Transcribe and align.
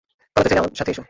পালাতে 0.35 0.49
চাইলে 0.49 0.61
আমার 0.61 0.73
সাথে 0.73 0.91
আসো। 0.91 0.99